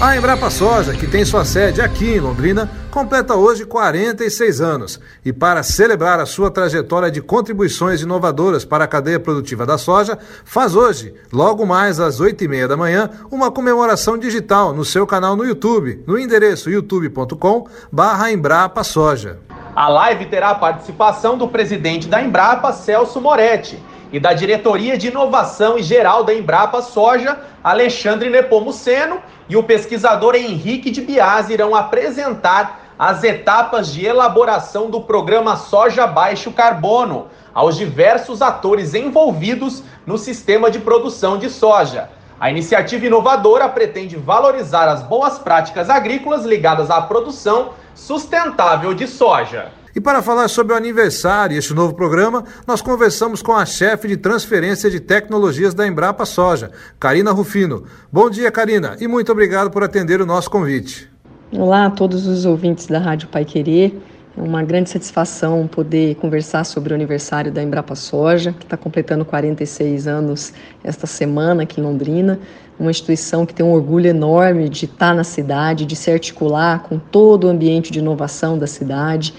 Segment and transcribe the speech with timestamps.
[0.00, 4.98] A Embrapa Soja, que tem sua sede aqui em Londrina, completa hoje 46 anos.
[5.22, 10.18] E para celebrar a sua trajetória de contribuições inovadoras para a cadeia produtiva da soja,
[10.42, 15.06] faz hoje, logo mais às 8 e meia da manhã, uma comemoração digital no seu
[15.06, 19.38] canal no YouTube, no endereço youtube.com barra Embrapa Soja.
[19.76, 23.78] A live terá a participação do presidente da Embrapa, Celso Moretti,
[24.12, 30.34] e da diretoria de inovação e geral da Embrapa Soja, Alexandre Nepomuceno, e o pesquisador
[30.34, 37.76] Henrique de Bias irão apresentar as etapas de elaboração do programa Soja Baixo Carbono aos
[37.76, 42.10] diversos atores envolvidos no sistema de produção de soja.
[42.38, 49.72] A iniciativa inovadora pretende valorizar as boas práticas agrícolas ligadas à produção sustentável de soja.
[49.94, 54.06] E para falar sobre o aniversário e este novo programa, nós conversamos com a chefe
[54.06, 57.82] de transferência de tecnologias da Embrapa Soja, Karina Rufino.
[58.12, 61.10] Bom dia, Karina, e muito obrigado por atender o nosso convite.
[61.52, 64.00] Olá a todos os ouvintes da Rádio Pai Querer.
[64.38, 69.24] É uma grande satisfação poder conversar sobre o aniversário da Embrapa Soja, que está completando
[69.24, 70.52] 46 anos
[70.84, 72.38] esta semana aqui em Londrina.
[72.78, 76.96] Uma instituição que tem um orgulho enorme de estar na cidade, de se articular com
[76.96, 79.34] todo o ambiente de inovação da cidade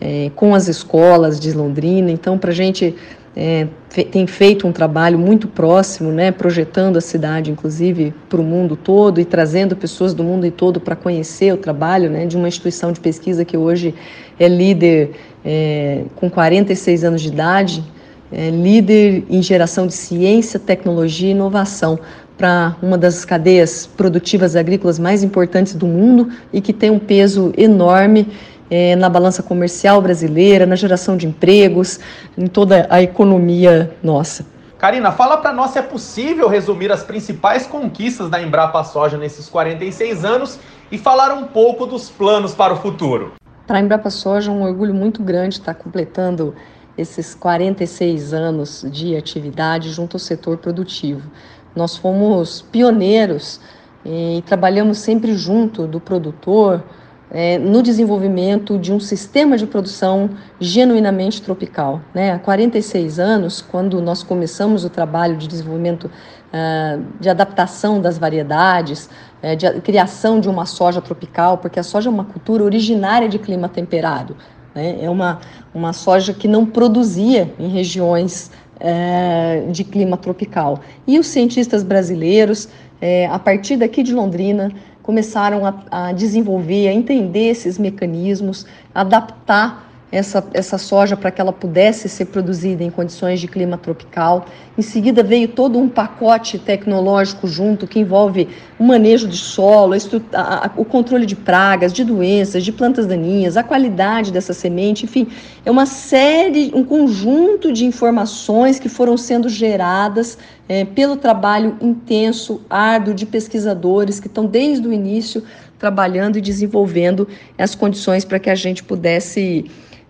[0.00, 2.10] é, com as escolas de Londrina.
[2.10, 2.94] Então, para a gente
[3.36, 3.68] é,
[4.10, 9.20] tem feito um trabalho muito próximo, né, projetando a cidade, inclusive, para o mundo todo
[9.20, 13.00] e trazendo pessoas do mundo todo para conhecer o trabalho né, de uma instituição de
[13.00, 13.94] pesquisa que hoje
[14.38, 15.12] é líder
[15.44, 17.84] é, com 46 anos de idade,
[18.32, 21.98] é líder em geração de ciência, tecnologia e inovação
[22.36, 27.52] para uma das cadeias produtivas agrícolas mais importantes do mundo e que tem um peso
[27.56, 28.26] enorme
[28.70, 31.98] é, na balança comercial brasileira, na geração de empregos,
[32.38, 34.46] em toda a economia nossa.
[34.78, 39.46] Karina, fala para nós se é possível resumir as principais conquistas da Embrapa Soja nesses
[39.48, 40.58] 46 anos
[40.90, 43.34] e falar um pouco dos planos para o futuro.
[43.66, 46.54] Para a Embrapa Soja é um orgulho muito grande estar completando
[46.96, 51.30] esses 46 anos de atividade junto ao setor produtivo.
[51.74, 53.60] Nós fomos pioneiros
[54.04, 56.82] e trabalhamos sempre junto do produtor,
[57.30, 62.00] é, no desenvolvimento de um sistema de produção genuinamente tropical.
[62.12, 62.32] Né?
[62.32, 69.08] Há 46 anos, quando nós começamos o trabalho de desenvolvimento uh, de adaptação das variedades,
[69.42, 73.38] uh, de criação de uma soja tropical, porque a soja é uma cultura originária de
[73.38, 74.36] clima temperado.
[74.74, 74.98] Né?
[75.00, 75.38] É uma,
[75.72, 80.80] uma soja que não produzia em regiões uh, de clima tropical.
[81.06, 82.68] E os cientistas brasileiros,
[83.00, 84.70] eh, a partir daqui de Londrina,
[85.02, 91.52] começaram a, a desenvolver, a entender esses mecanismos, adaptar essa, essa soja para que ela
[91.52, 94.46] pudesse ser produzida em condições de clima tropical.
[94.76, 98.48] Em seguida veio todo um pacote tecnológico junto que envolve
[98.78, 99.94] o manejo de solo,
[100.32, 105.04] a, a, o controle de pragas, de doenças, de plantas daninhas, a qualidade dessa semente,
[105.04, 105.28] enfim,
[105.64, 110.36] é uma série, um conjunto de informações que foram sendo geradas
[110.68, 115.42] é, pelo trabalho intenso, árduo de pesquisadores que estão desde o início
[115.78, 119.64] trabalhando e desenvolvendo as condições para que a gente pudesse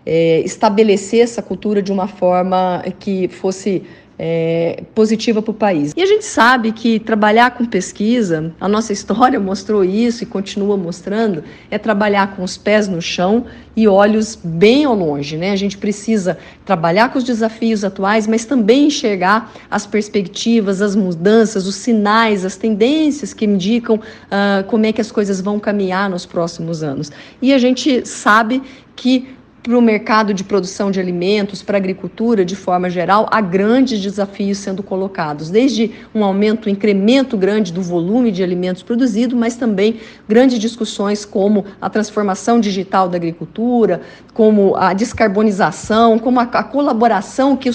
[0.05, 3.83] é, estabelecer essa cultura de uma forma que fosse
[4.23, 5.93] é, positiva para o país.
[5.97, 10.77] E a gente sabe que trabalhar com pesquisa, a nossa história mostrou isso e continua
[10.77, 13.45] mostrando, é trabalhar com os pés no chão
[13.75, 15.37] e olhos bem ao longe.
[15.37, 15.49] Né?
[15.49, 21.65] A gente precisa trabalhar com os desafios atuais, mas também enxergar as perspectivas, as mudanças,
[21.65, 26.27] os sinais, as tendências que indicam uh, como é que as coisas vão caminhar nos
[26.27, 27.11] próximos anos.
[27.41, 28.61] E a gente sabe
[28.95, 33.39] que para o mercado de produção de alimentos, para a agricultura de forma geral, há
[33.39, 39.35] grandes desafios sendo colocados, desde um aumento, um incremento grande do volume de alimentos produzido,
[39.35, 44.01] mas também grandes discussões como a transformação digital da agricultura,
[44.33, 47.73] como a descarbonização, como a, a colaboração que o,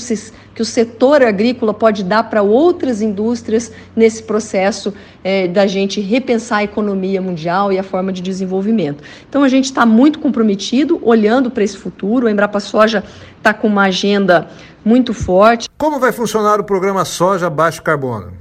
[0.56, 4.93] que o setor agrícola pode dar para outras indústrias nesse processo
[5.23, 9.05] é, da gente repensar a economia mundial e a forma de desenvolvimento.
[9.29, 12.26] Então a gente está muito comprometido, olhando para esse futuro.
[12.26, 13.05] A Embrapa Soja
[13.37, 14.49] está com uma agenda
[14.82, 15.69] muito forte.
[15.76, 18.32] Como vai funcionar o programa Soja Baixo Carbono?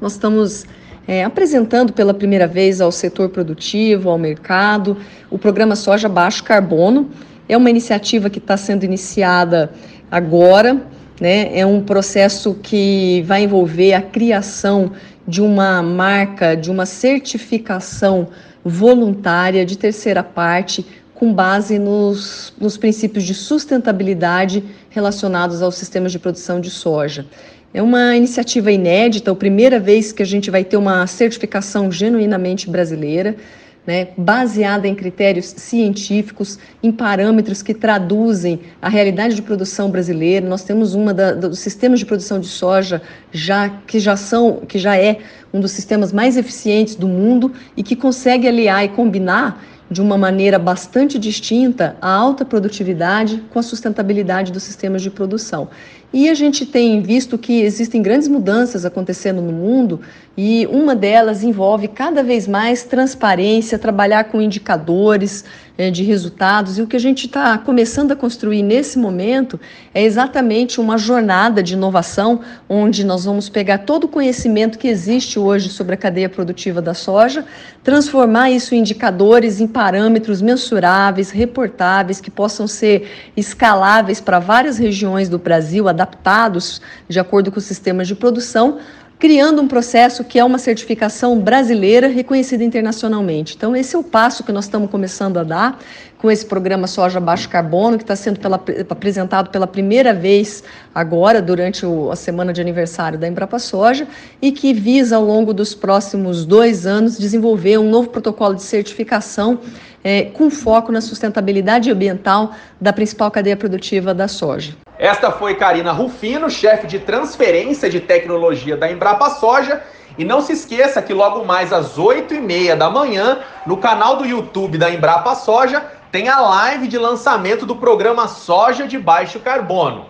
[0.00, 0.64] Nós estamos
[1.04, 4.96] é, apresentando pela primeira vez ao setor produtivo, ao mercado,
[5.28, 7.10] o programa Soja Baixo Carbono.
[7.48, 9.72] É uma iniciativa que está sendo iniciada
[10.08, 10.80] agora,
[11.20, 11.56] né?
[11.58, 14.92] é um processo que vai envolver a criação
[15.26, 18.28] de uma marca, de uma certificação
[18.64, 20.84] voluntária, de terceira parte,
[21.14, 27.26] com base nos, nos princípios de sustentabilidade relacionados aos sistemas de produção de soja.
[27.72, 32.70] É uma iniciativa inédita, a primeira vez que a gente vai ter uma certificação genuinamente
[32.70, 33.36] brasileira
[33.86, 40.46] né, baseada em critérios científicos, em parâmetros que traduzem a realidade de produção brasileira.
[40.46, 44.78] Nós temos uma da, dos sistemas de produção de soja já que já são, que
[44.78, 45.18] já é
[45.52, 50.16] um dos sistemas mais eficientes do mundo e que consegue aliar e combinar de uma
[50.16, 55.68] maneira bastante distinta a alta produtividade com a sustentabilidade dos sistemas de produção.
[56.16, 60.00] E a gente tem visto que existem grandes mudanças acontecendo no mundo
[60.36, 65.44] e uma delas envolve cada vez mais transparência, trabalhar com indicadores
[65.76, 66.78] é, de resultados.
[66.78, 69.58] E o que a gente está começando a construir nesse momento
[69.92, 75.38] é exatamente uma jornada de inovação, onde nós vamos pegar todo o conhecimento que existe
[75.38, 77.44] hoje sobre a cadeia produtiva da soja,
[77.82, 85.28] transformar isso em indicadores, em parâmetros mensuráveis, reportáveis, que possam ser escaláveis para várias regiões
[85.28, 88.78] do Brasil, adaptados de acordo com os sistemas de produção
[89.16, 93.54] criando um processo que é uma certificação brasileira reconhecida internacionalmente.
[93.56, 95.80] Então, esse é o passo que nós estamos começando a dar
[96.18, 100.64] com esse programa Soja Baixo Carbono, que está sendo pela, apresentado pela primeira vez
[100.94, 104.06] agora, durante o, a semana de aniversário da Embrapa Soja,
[104.42, 109.60] e que visa, ao longo dos próximos dois anos, desenvolver um novo protocolo de certificação
[110.04, 114.76] é, com foco na sustentabilidade ambiental da principal cadeia produtiva da soja.
[114.98, 119.82] Esta foi Karina Rufino, chefe de transferência de tecnologia da Embrapa Soja.
[120.16, 124.78] E não se esqueça que logo mais às 8h30 da manhã, no canal do YouTube
[124.78, 130.06] da Embrapa Soja, tem a live de lançamento do programa Soja de Baixo Carbono.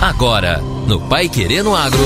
[0.00, 1.98] Agora, no Pai Querendo Agro.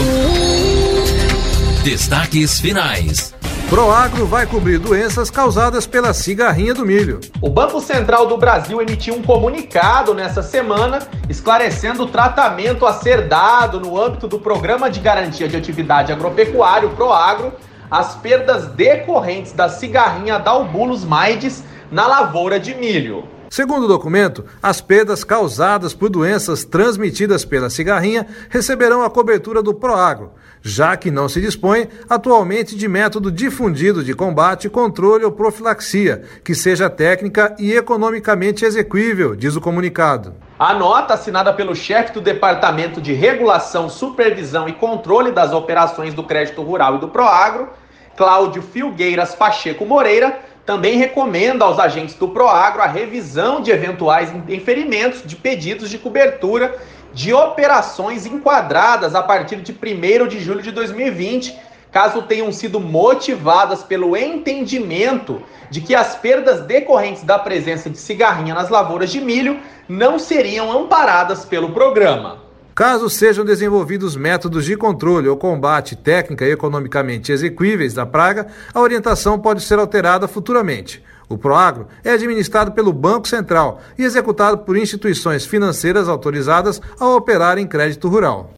[1.85, 3.36] Destaques finais.
[3.69, 7.19] Proagro vai cobrir doenças causadas pela cigarrinha do milho.
[7.43, 13.27] O Banco Central do Brasil emitiu um comunicado nessa semana esclarecendo o tratamento a ser
[13.27, 17.55] dado no âmbito do Programa de Garantia de Atividade Agropecuária, o Proagro,
[17.91, 23.25] às perdas decorrentes da cigarrinha da Albulus maides na lavoura de milho.
[23.51, 29.73] Segundo o documento, as perdas causadas por doenças transmitidas pela cigarrinha receberão a cobertura do
[29.73, 36.23] Proagro, já que não se dispõe atualmente de método difundido de combate, controle ou profilaxia,
[36.45, 40.35] que seja técnica e economicamente execuível, diz o comunicado.
[40.59, 46.25] A nota, assinada pelo chefe do Departamento de Regulação, Supervisão e Controle das Operações do
[46.25, 47.69] Crédito Rural e do Proagro,
[48.17, 55.23] Cláudio Filgueiras Pacheco Moreira, também recomenda aos agentes do Proagro a revisão de eventuais inferimentos
[55.25, 56.77] de pedidos de cobertura
[57.15, 61.57] de operações enquadradas a partir de 1 de julho de 2020,
[61.91, 65.41] caso tenham sido motivadas pelo entendimento
[65.71, 70.71] de que as perdas decorrentes da presença de cigarrinha nas lavouras de milho não seriam
[70.71, 72.46] amparadas pelo programa.
[72.77, 78.79] Caso sejam desenvolvidos métodos de controle ou combate técnica e economicamente execuíveis da praga, a
[78.83, 81.03] orientação pode ser alterada futuramente.
[81.27, 87.57] O Proagro é administrado pelo Banco Central e executado por instituições financeiras autorizadas a operar
[87.57, 88.51] em crédito rural.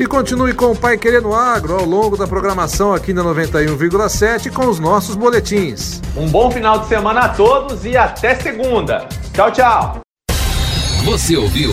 [0.00, 4.66] E continue com o Pai Querendo Agro ao longo da programação aqui na 91,7 com
[4.66, 6.02] os nossos boletins.
[6.16, 9.06] Um bom final de semana a todos e até segunda.
[9.32, 10.00] Tchau, tchau.
[11.04, 11.72] Você ouviu